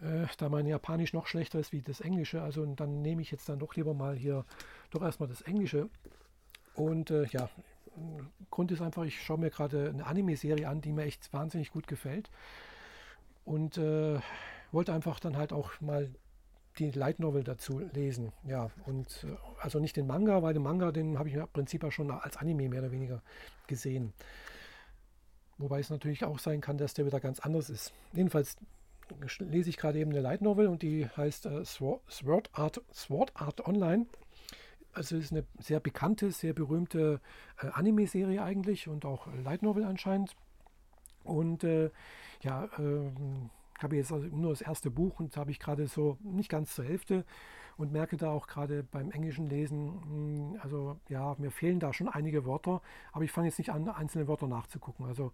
[0.00, 3.48] äh, da mein Japanisch noch schlechter ist wie das Englische, also dann nehme ich jetzt
[3.48, 4.46] dann doch lieber mal hier
[4.90, 5.90] doch erstmal das Englische
[6.78, 7.50] und äh, ja,
[8.50, 11.88] Grund ist einfach, ich schaue mir gerade eine Anime-Serie an, die mir echt wahnsinnig gut
[11.88, 12.30] gefällt.
[13.44, 14.20] Und äh,
[14.70, 16.08] wollte einfach dann halt auch mal
[16.78, 18.32] die Light Novel dazu lesen.
[18.46, 21.82] Ja, und äh, also nicht den Manga, weil den Manga, den habe ich im Prinzip
[21.82, 23.22] ja schon als Anime mehr oder weniger
[23.66, 24.12] gesehen.
[25.56, 27.92] Wobei es natürlich auch sein kann, dass der wieder ganz anders ist.
[28.12, 28.56] Jedenfalls
[29.40, 33.66] lese ich gerade eben eine Light Novel und die heißt äh, Sword, Art, Sword Art
[33.66, 34.06] Online.
[34.98, 37.20] Also es ist eine sehr bekannte, sehr berühmte
[37.62, 40.34] äh, Anime-Serie eigentlich und auch Light Novel anscheinend.
[41.22, 41.90] Und äh,
[42.42, 43.10] ja, äh,
[43.78, 46.84] habe jetzt also nur das erste Buch und habe ich gerade so nicht ganz zur
[46.84, 47.24] Hälfte
[47.76, 51.92] und merke da auch gerade beim englischen Lesen, mh, hm, also ja, mir fehlen da
[51.92, 52.82] schon einige Wörter,
[53.12, 55.06] aber ich fange jetzt nicht an, einzelne Wörter nachzugucken.
[55.06, 55.32] Also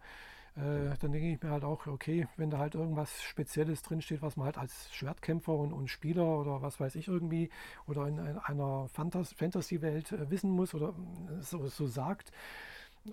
[0.57, 4.37] äh, dann denke ich mir halt auch, okay, wenn da halt irgendwas Spezielles drinsteht, was
[4.37, 7.51] man halt als Schwertkämpfer und, und Spieler oder was weiß ich irgendwie
[7.87, 12.31] oder in, in einer Fantas Fantasy-Welt äh, wissen muss oder äh, so, so sagt,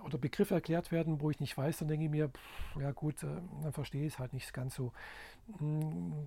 [0.05, 3.23] oder Begriffe erklärt werden, wo ich nicht weiß, dann denke ich mir, pff, ja gut,
[3.23, 3.27] äh,
[3.63, 4.93] dann verstehe ich es halt nicht ganz so.
[5.57, 6.25] Hm,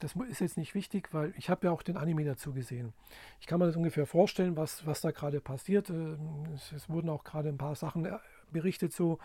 [0.00, 2.92] das ist jetzt nicht wichtig, weil ich habe ja auch den Anime dazu gesehen.
[3.40, 5.90] Ich kann mir das ungefähr vorstellen, was, was da gerade passiert.
[5.90, 6.18] Ähm,
[6.54, 8.06] es, es, wurden auch gerade ein paar Sachen
[8.54, 9.18] berichtet so.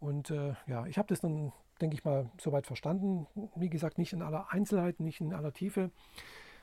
[0.00, 3.26] Und äh, ja, ich habe das dann, denke ich mal, soweit verstanden.
[3.54, 5.90] Wie gesagt, nicht in aller Einzelheit, nicht in aller Tiefe.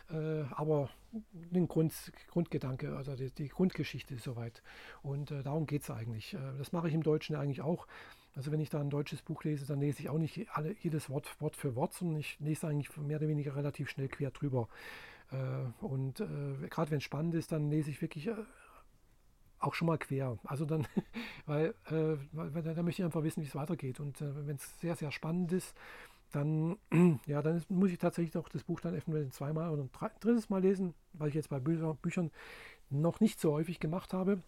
[0.09, 1.93] Äh, aber den Grund,
[2.31, 4.63] Grundgedanke, also die, die Grundgeschichte ist soweit.
[5.01, 6.33] Und äh, darum geht es eigentlich.
[6.33, 7.87] Äh, das mache ich im Deutschen eigentlich auch.
[8.35, 11.09] Also wenn ich da ein deutsches Buch lese, dann lese ich auch nicht alle, jedes
[11.09, 14.67] Wort Wort für Wort, sondern ich lese eigentlich mehr oder weniger relativ schnell quer drüber.
[15.31, 18.29] Äh, und äh, gerade wenn es spannend ist, dann lese ich wirklich
[19.63, 20.37] auch schon mal quer.
[20.43, 20.87] Also dann,
[21.45, 23.99] weil, äh, weil da möchte ich einfach wissen, wie es weitergeht.
[23.99, 25.75] Und äh, wenn es sehr, sehr spannend ist,
[26.31, 26.77] dann,
[27.25, 30.61] ja, dann muss ich tatsächlich auch das Buch dann eventuell zweimal oder ein drittes Mal
[30.61, 32.31] lesen, weil ich jetzt bei Bücher, Büchern
[32.89, 34.41] noch nicht so häufig gemacht habe.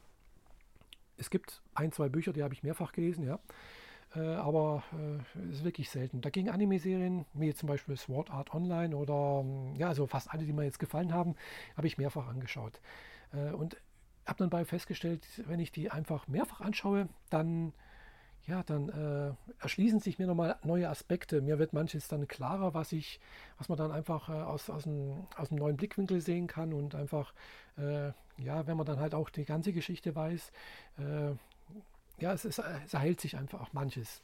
[1.17, 3.39] Es gibt ein, zwei Bücher, die habe ich mehrfach gelesen, ja.
[4.15, 4.83] Äh, aber
[5.33, 6.21] es äh, ist wirklich selten.
[6.21, 9.45] Dagegen Anime-Serien, wie zum Beispiel Sword Art Online oder
[9.77, 11.35] ja, also fast alle, die mir jetzt gefallen haben,
[11.75, 12.79] habe ich mehrfach angeschaut.
[13.33, 13.77] Äh, und
[14.25, 17.73] habe dann bei festgestellt, wenn ich die einfach mehrfach anschaue, dann
[18.47, 21.41] ja, dann äh, erschließen sich mir nochmal neue Aspekte.
[21.41, 23.19] Mir wird manches dann klarer, was ich,
[23.57, 26.93] was man dann einfach äh, aus, aus, einem, aus einem neuen Blickwinkel sehen kann und
[26.93, 27.33] einfach,
[27.77, 30.51] äh, ja, wenn man dann halt auch die ganze Geschichte weiß,
[30.99, 31.31] äh,
[32.19, 34.21] ja, es, ist, es erhält sich einfach auch manches.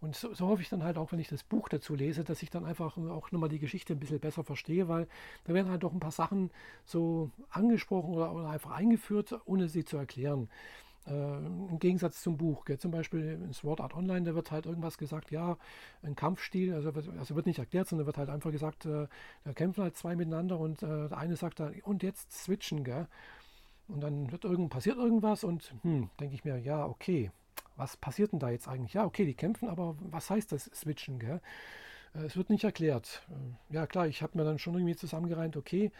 [0.00, 2.42] Und so, so, hoffe ich dann halt auch, wenn ich das Buch dazu lese, dass
[2.42, 5.08] ich dann einfach auch nochmal die Geschichte ein bisschen besser verstehe, weil
[5.44, 6.50] da werden halt doch ein paar Sachen
[6.84, 10.48] so angesprochen oder, oder einfach eingeführt, ohne sie zu erklären.
[11.06, 12.64] Äh, Im Gegensatz zum Buch.
[12.64, 12.78] Gell?
[12.78, 15.56] Zum Beispiel in Sword Art Online, da wird halt irgendwas gesagt, ja,
[16.02, 19.08] ein Kampfstil, also wird, also wird nicht erklärt, sondern wird halt einfach gesagt, äh,
[19.44, 23.08] da kämpfen halt zwei miteinander und äh, der eine sagt dann, und jetzt switchen, gell?
[23.88, 27.30] Und dann wird irgend, passiert irgendwas und hm, denke ich mir, ja, okay,
[27.76, 28.94] was passiert denn da jetzt eigentlich?
[28.94, 31.18] Ja, okay, die kämpfen, aber was heißt das Switchen?
[31.18, 31.40] Gell?
[32.14, 33.22] Äh, es wird nicht erklärt.
[33.30, 35.90] Äh, ja klar, ich habe mir dann schon irgendwie zusammengereimt, okay,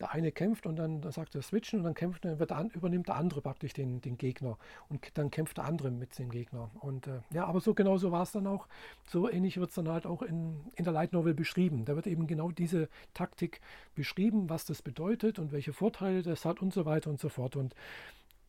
[0.00, 3.08] der eine kämpft und dann, dann sagt er switchen und dann kämpft, dann der, übernimmt
[3.08, 6.70] der andere praktisch den, den Gegner und dann kämpft der andere mit dem Gegner.
[6.80, 8.66] Und äh, ja, aber so genau so war es dann auch.
[9.06, 11.84] So ähnlich wird es dann halt auch in, in der Light Novel beschrieben.
[11.84, 13.60] Da wird eben genau diese Taktik
[13.94, 17.54] beschrieben, was das bedeutet und welche Vorteile das hat und so weiter und so fort.
[17.54, 17.74] Und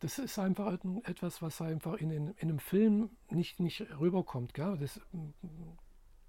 [0.00, 4.54] das ist einfach etwas, was einfach in, in, in einem Film nicht, nicht rüberkommt.
[4.54, 4.76] Gell?
[4.78, 5.00] Das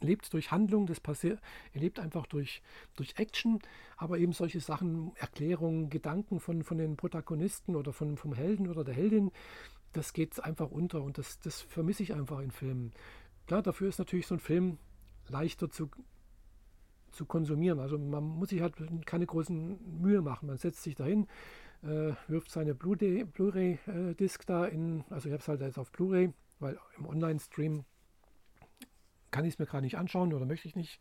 [0.01, 1.41] lebt durch Handlung, das passiert,
[1.73, 2.61] er lebt einfach durch,
[2.95, 3.59] durch Action,
[3.97, 8.83] aber eben solche Sachen, Erklärungen, Gedanken von, von den Protagonisten oder von, vom Helden oder
[8.83, 9.31] der Heldin,
[9.93, 12.91] das geht einfach unter und das, das vermisse ich einfach in Filmen.
[13.47, 14.77] Klar, dafür ist natürlich so ein Film
[15.27, 15.89] leichter zu,
[17.11, 17.79] zu konsumieren.
[17.79, 18.75] Also man muss sich halt
[19.05, 20.47] keine großen Mühe machen.
[20.47, 21.27] Man setzt sich dahin,
[21.83, 26.33] äh, wirft seine Blu-ray-Disc äh, da in, also ich habe es halt jetzt auf Blu-ray,
[26.59, 27.85] weil im Online-Stream
[29.31, 30.99] kann ich es mir gerade nicht anschauen oder möchte ich nicht.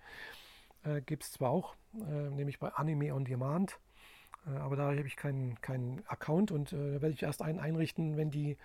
[0.85, 3.79] Äh, Gibt es zwar auch, äh, nämlich bei Anime on Demand,
[4.47, 8.17] äh, aber da habe ich keinen kein Account und äh, werde ich erst einen einrichten,
[8.17, 8.57] wenn die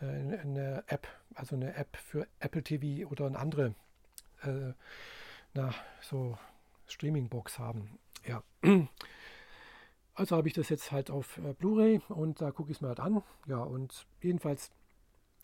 [0.00, 3.74] äh, eine App, also eine App für Apple TV oder eine andere
[5.52, 6.38] na, so
[6.86, 7.98] Streaming-Box haben.
[8.24, 8.44] Ja.
[10.18, 12.98] Also habe ich das jetzt halt auf Blu-ray und da gucke ich es mir halt
[12.98, 13.22] an.
[13.46, 14.72] Ja, und jedenfalls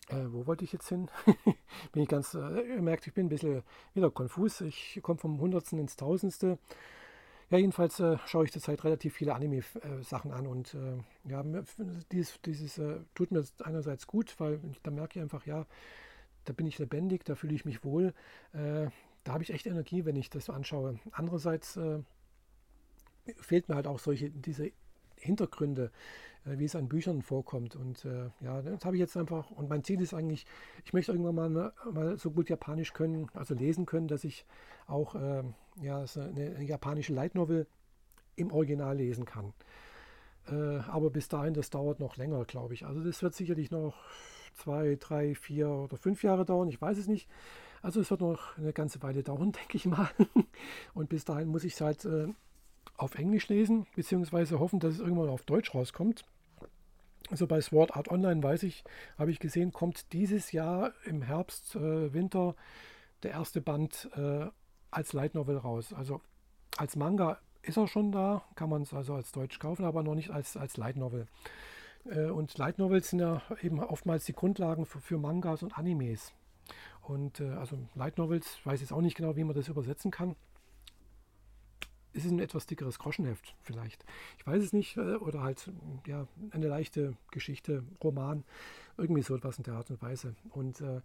[0.09, 1.09] äh, wo wollte ich jetzt hin?
[1.93, 4.61] bin ich ganz, äh, ihr merkt, ich bin ein bisschen wieder konfus.
[4.61, 6.59] Ich komme vom Hundertsten ins Tausendste.
[7.49, 11.43] Ja, jedenfalls äh, schaue ich zurzeit relativ viele Anime-Sachen an und äh, ja,
[12.11, 15.65] dieses, dieses äh, tut mir einerseits gut, weil da merke ich einfach, ja,
[16.43, 18.13] da bin ich lebendig, da fühle ich mich wohl.
[18.53, 18.87] Äh,
[19.23, 20.99] da habe ich echt Energie, wenn ich das anschaue.
[21.11, 21.79] Andererseits
[23.37, 24.71] fehlt mir halt auch solche, diese
[25.17, 25.91] Hintergründe,
[26.45, 27.75] äh, wie es an Büchern vorkommt.
[27.75, 30.45] Und äh, ja, das habe ich jetzt einfach, und mein Ziel ist eigentlich,
[30.83, 34.45] ich möchte irgendwann mal, mal so gut Japanisch können, also lesen können, dass ich
[34.87, 35.43] auch äh,
[35.81, 37.67] ja, so eine, eine, japanische Light Novel
[38.35, 39.53] im Original lesen kann.
[40.47, 42.85] Äh, aber bis dahin, das dauert noch länger, glaube ich.
[42.85, 43.95] Also das wird sicherlich noch
[44.53, 47.27] zwei, drei, vier oder fünf Jahre dauern, ich weiß es nicht.
[47.81, 50.09] Also es wird noch eine ganze Weile dauern, denke ich mal.
[50.93, 52.27] Und bis dahin muss ich es halt äh,
[52.97, 56.25] auf Englisch lesen, beziehungsweise hoffen, dass es irgendwann auf Deutsch rauskommt.
[57.31, 58.83] Also bei Sword Art Online weiß ich,
[59.17, 62.55] habe ich gesehen, kommt dieses Jahr im Herbst, äh, Winter
[63.23, 64.45] der erste Band äh,
[64.91, 65.91] als Light Novel raus.
[65.93, 66.21] Also
[66.77, 70.13] als Manga ist er schon da, kann man es also als Deutsch kaufen, aber noch
[70.13, 71.27] nicht als, als Light Novel.
[72.05, 76.31] Äh, und Light Novels sind ja eben oftmals die Grundlagen für, für Mangas und Animes.
[77.01, 80.35] Und äh, also Light Novels, weiß jetzt auch nicht genau, wie man das übersetzen kann
[82.15, 84.05] es ist ein etwas dickeres Groschenheft vielleicht.
[84.37, 84.97] Ich weiß es nicht.
[84.97, 85.69] Äh, oder halt
[86.07, 88.43] ja, eine leichte Geschichte, Roman,
[88.97, 90.35] irgendwie so etwas in der Art und Weise.
[90.51, 91.01] Und äh,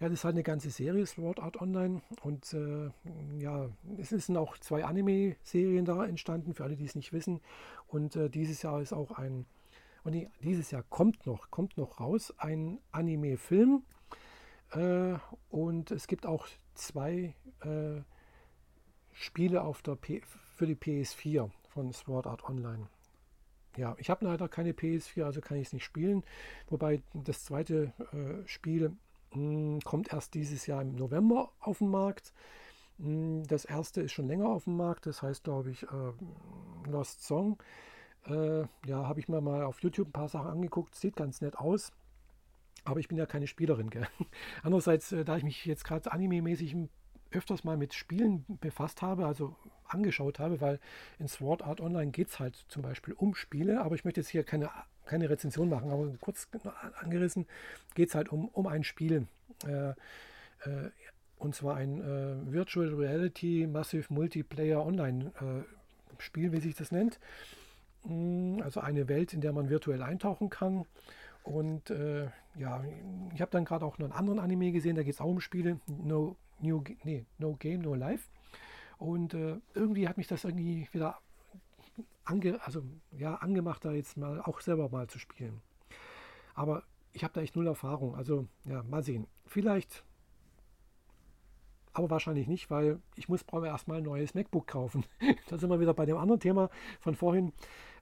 [0.00, 2.02] ja, das ist halt eine ganze Serie, Sword Art Online.
[2.22, 2.90] Und äh,
[3.38, 7.40] ja, es sind auch zwei Anime-Serien da entstanden, für alle, die es nicht wissen.
[7.86, 9.46] Und äh, dieses Jahr ist auch ein,
[10.02, 13.82] und nee, dieses Jahr kommt noch, kommt noch raus, ein Anime-Film.
[14.72, 15.14] Äh,
[15.50, 18.00] und es gibt auch zwei äh,
[19.14, 20.20] Spiele auf der P
[20.56, 22.88] für die PS4 von Sword Art Online.
[23.76, 26.22] Ja, ich habe leider keine PS4, also kann ich es nicht spielen.
[26.68, 28.90] Wobei das zweite äh, Spiel
[29.30, 32.32] mh, hm, kommt erst dieses Jahr im November auf den Markt.
[32.98, 36.90] Mh, hm, das erste ist schon länger auf dem Markt, das heißt, glaube ich, äh,
[36.90, 37.58] Lost Song.
[38.26, 41.56] Äh, ja, habe ich mir mal auf YouTube ein paar Sachen angeguckt, sieht ganz nett
[41.56, 41.92] aus.
[42.84, 43.90] Aber ich bin ja keine Spielerin.
[43.90, 44.06] Gell?
[44.62, 46.76] Andererseits, äh, da ich mich jetzt gerade anime-mäßig
[47.34, 49.54] öfters mal mit Spielen befasst habe, also
[49.86, 50.80] angeschaut habe, weil
[51.18, 54.30] in Sword Art Online geht es halt zum Beispiel um Spiele, aber ich möchte jetzt
[54.30, 54.70] hier keine,
[55.04, 56.48] keine Rezension machen, aber kurz
[57.00, 57.46] angerissen
[57.94, 59.26] geht es halt um, um ein Spiel.
[59.66, 60.90] Äh, äh,
[61.38, 67.18] und zwar ein äh, Virtual Reality Massive Multiplayer Online äh, Spiel, wie sich das nennt.
[68.04, 70.86] Mm, also eine Welt, in der man virtuell eintauchen kann.
[71.44, 72.82] Und äh, ja,
[73.34, 75.40] ich habe dann gerade auch noch einen anderen Anime gesehen, da geht es auch um
[75.40, 75.78] Spiele.
[75.86, 78.28] No New, nee, No Game, No Life.
[78.98, 81.18] Und äh, irgendwie hat mich das irgendwie wieder
[82.24, 85.60] ange, also, ja, angemacht, da jetzt mal auch selber mal zu spielen.
[86.54, 88.16] Aber ich habe da echt null Erfahrung.
[88.16, 89.26] Also ja, mal sehen.
[89.46, 90.02] Vielleicht,
[91.94, 95.04] aber wahrscheinlich nicht, weil ich muss brauche erstmal ein neues MacBook kaufen.
[95.48, 97.52] da sind wir wieder bei dem anderen Thema von vorhin.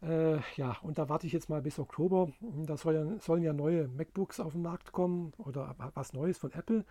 [0.02, 2.32] Äh, ja, und da warte ich jetzt mal bis Oktober.
[2.40, 6.52] Da soll ja, sollen ja neue MacBooks auf den Markt kommen oder was Neues von
[6.52, 6.84] Apple.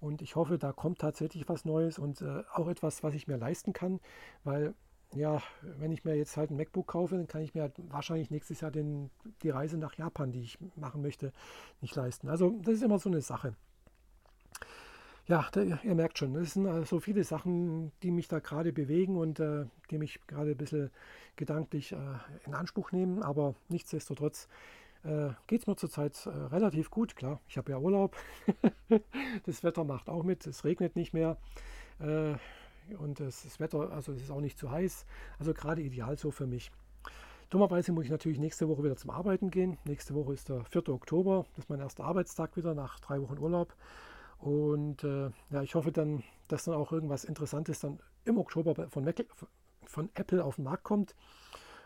[0.00, 3.36] Und ich hoffe, da kommt tatsächlich was Neues und äh, auch etwas, was ich mir
[3.36, 4.00] leisten kann,
[4.44, 4.74] weil
[5.14, 5.42] ja,
[5.78, 8.60] wenn ich mir jetzt halt ein MacBook kaufe, dann kann ich mir halt wahrscheinlich nächstes
[8.60, 9.10] Jahr den,
[9.42, 11.32] die Reise nach Japan, die ich machen möchte,
[11.80, 12.28] nicht leisten.
[12.28, 13.54] Also das ist immer so eine Sache.
[15.28, 18.72] Ja, da, ihr merkt schon, es sind so also viele Sachen, die mich da gerade
[18.72, 20.90] bewegen und äh, die mich gerade ein bisschen
[21.36, 21.96] gedanklich äh,
[22.44, 23.22] in Anspruch nehmen.
[23.22, 24.48] Aber nichtsdestotrotz
[25.04, 27.14] äh, geht es mir zurzeit äh, relativ gut.
[27.14, 28.16] Klar, ich habe ja Urlaub.
[29.46, 30.44] das Wetter macht auch mit.
[30.46, 31.36] Es regnet nicht mehr.
[32.00, 32.34] Äh,
[32.96, 35.06] und das, das Wetter, also es ist auch nicht zu heiß.
[35.38, 36.72] Also gerade ideal so für mich.
[37.48, 39.78] Dummerweise muss ich natürlich nächste Woche wieder zum Arbeiten gehen.
[39.84, 40.88] Nächste Woche ist der 4.
[40.88, 41.46] Oktober.
[41.50, 43.72] Das ist mein erster Arbeitstag wieder nach drei Wochen Urlaub.
[44.42, 49.04] Und äh, ja, ich hoffe dann, dass dann auch irgendwas Interessantes dann im Oktober von,
[49.04, 49.24] Mac,
[49.84, 51.14] von Apple auf den Markt kommt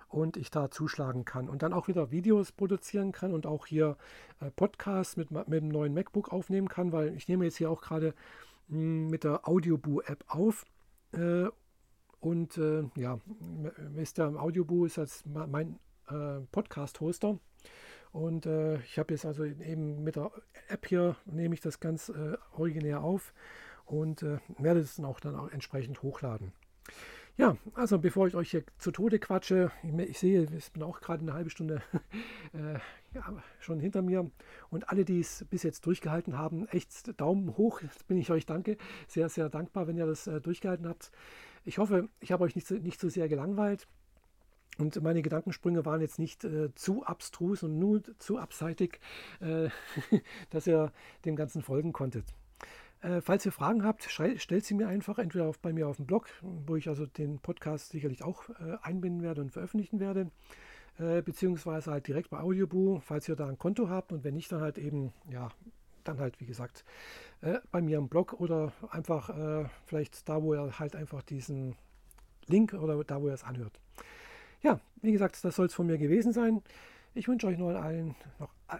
[0.09, 3.99] und ich da zuschlagen kann und dann auch wieder Videos produzieren kann und auch hier
[4.40, 7.83] äh, Podcasts mit, mit dem neuen MacBook aufnehmen kann, weil ich nehme jetzt hier auch
[7.83, 8.14] gerade
[8.71, 10.64] hm, mit der Audioboo-App auf.
[11.12, 11.49] Äh,
[12.21, 13.19] und äh, ja,
[13.95, 17.38] ihr, Audioboo ist jetzt mein äh, Podcast-Hoster.
[18.16, 20.31] Und äh, ich habe jetzt also eben mit der
[20.68, 23.35] App hier, nehme ich das ganz äh, originär auf
[23.85, 26.52] und äh, werde es dann auch dann auch entsprechend hochladen.
[27.37, 31.02] Ja, also bevor ich euch hier zu Tode quatsche, ich, ich sehe, ich bin auch
[31.02, 31.83] gerade eine halbe Stunde
[32.55, 32.79] äh,
[33.12, 34.31] ja, schon hinter mir
[34.70, 38.46] und alle, die es bis jetzt durchgehalten haben, echt Daumen hoch, jetzt bin ich euch
[38.46, 41.12] danke, sehr, sehr dankbar, wenn ihr das äh, durchgehalten habt.
[41.66, 43.87] Ich hoffe, ich habe euch nicht, nicht zu sehr gelangweilt.
[44.79, 49.01] Und meine Gedankensprünge waren jetzt nicht äh, zu abstrus und nur zu abseitig,
[49.41, 49.69] äh,
[50.51, 50.93] dass ihr
[51.25, 52.27] dem Ganzen folgen konntet.
[53.03, 56.07] Äh, falls ihr Fragen habt, stellt sie mir einfach entweder auf, bei mir auf dem
[56.07, 60.31] Blog, wo ich also den Podcast sicherlich auch äh, einbinden werde und veröffentlichen werde,
[60.99, 64.51] äh, beziehungsweise halt direkt bei Audioboo, falls ihr da ein Konto habt und wenn nicht,
[64.51, 65.51] dann halt eben, ja,
[66.05, 66.85] dann halt wie gesagt
[67.43, 71.77] äh, bei mir im Blog oder einfach vielleicht da, wo ihr halt einfach diesen
[72.47, 73.79] Link oder da, wo ihr es anhört.
[74.66, 76.61] Ja, wie gesagt, das soll es von mir gewesen sein.
[77.14, 78.79] Ich wünsche euch noch allen noch, äh,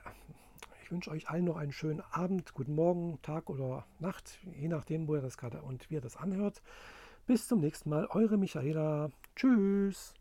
[0.83, 5.07] ich wünsche euch allen noch einen schönen Abend, guten Morgen, Tag oder Nacht, je nachdem,
[5.07, 6.61] wo ihr das gerade und wie ihr das anhört.
[7.29, 9.11] Bis zum nächsten Mal, eure Michaela.
[9.37, 10.12] Tschüss.